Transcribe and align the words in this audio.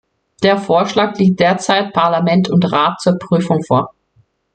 Der 0.41 0.57
Vorschlag 0.57 1.15
liegt 1.19 1.39
derzeit 1.39 1.93
Parlament 1.93 2.49
und 2.49 2.71
Rat 2.71 2.99
zur 2.99 3.19
Prüfung 3.19 3.61
vor. 3.61 3.93